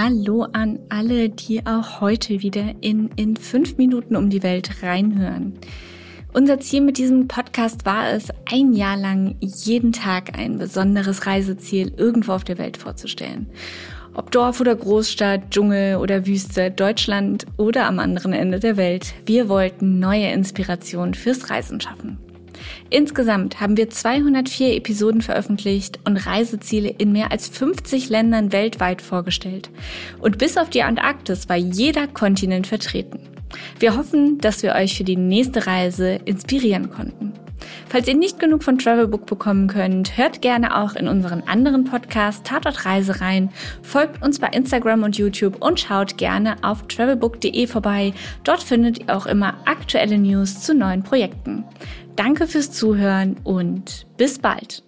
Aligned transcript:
Hallo 0.00 0.46
an 0.52 0.78
alle, 0.90 1.28
die 1.28 1.66
auch 1.66 2.00
heute 2.00 2.40
wieder 2.40 2.72
in, 2.82 3.10
in 3.16 3.36
fünf 3.36 3.78
Minuten 3.78 4.14
um 4.14 4.30
die 4.30 4.44
Welt 4.44 4.80
reinhören. 4.80 5.54
Unser 6.32 6.60
Ziel 6.60 6.82
mit 6.82 6.98
diesem 6.98 7.26
Podcast 7.26 7.84
war 7.84 8.08
es, 8.12 8.28
ein 8.48 8.74
Jahr 8.74 8.96
lang 8.96 9.34
jeden 9.40 9.90
Tag 9.90 10.38
ein 10.38 10.56
besonderes 10.56 11.26
Reiseziel 11.26 11.92
irgendwo 11.96 12.30
auf 12.30 12.44
der 12.44 12.58
Welt 12.58 12.76
vorzustellen. 12.76 13.48
Ob 14.14 14.30
Dorf 14.30 14.60
oder 14.60 14.76
Großstadt, 14.76 15.50
Dschungel 15.50 15.96
oder 15.96 16.28
Wüste, 16.28 16.70
Deutschland 16.70 17.46
oder 17.56 17.86
am 17.86 17.98
anderen 17.98 18.32
Ende 18.32 18.60
der 18.60 18.76
Welt, 18.76 19.14
wir 19.26 19.48
wollten 19.48 19.98
neue 19.98 20.30
Inspirationen 20.30 21.14
fürs 21.14 21.50
Reisen 21.50 21.80
schaffen. 21.80 22.18
Insgesamt 22.90 23.60
haben 23.60 23.76
wir 23.76 23.90
204 23.90 24.76
Episoden 24.76 25.22
veröffentlicht 25.22 25.98
und 26.04 26.16
Reiseziele 26.16 26.88
in 26.88 27.12
mehr 27.12 27.30
als 27.30 27.48
50 27.48 28.08
Ländern 28.08 28.52
weltweit 28.52 29.02
vorgestellt. 29.02 29.70
Und 30.20 30.38
bis 30.38 30.56
auf 30.56 30.70
die 30.70 30.82
Antarktis 30.82 31.48
war 31.48 31.56
jeder 31.56 32.06
Kontinent 32.06 32.66
vertreten. 32.66 33.20
Wir 33.78 33.96
hoffen, 33.96 34.38
dass 34.38 34.62
wir 34.62 34.74
euch 34.74 34.96
für 34.96 35.04
die 35.04 35.16
nächste 35.16 35.66
Reise 35.66 36.18
inspirieren 36.24 36.90
konnten. 36.90 37.27
Falls 37.88 38.06
ihr 38.06 38.14
nicht 38.14 38.38
genug 38.38 38.62
von 38.64 38.78
Travelbook 38.78 39.24
bekommen 39.24 39.66
könnt, 39.66 40.18
hört 40.18 40.42
gerne 40.42 40.76
auch 40.76 40.94
in 40.94 41.08
unseren 41.08 41.42
anderen 41.46 41.84
Podcast 41.84 42.44
Tatort 42.44 42.84
Reise 42.84 43.22
rein, 43.22 43.50
folgt 43.82 44.22
uns 44.22 44.38
bei 44.38 44.48
Instagram 44.48 45.04
und 45.04 45.16
YouTube 45.16 45.64
und 45.64 45.80
schaut 45.80 46.18
gerne 46.18 46.56
auf 46.62 46.86
travelbook.de 46.86 47.66
vorbei. 47.66 48.12
Dort 48.44 48.62
findet 48.62 48.98
ihr 48.98 49.16
auch 49.16 49.26
immer 49.26 49.54
aktuelle 49.64 50.18
News 50.18 50.60
zu 50.60 50.74
neuen 50.74 51.02
Projekten. 51.02 51.64
Danke 52.14 52.46
fürs 52.46 52.72
Zuhören 52.72 53.36
und 53.44 54.06
bis 54.18 54.38
bald. 54.38 54.82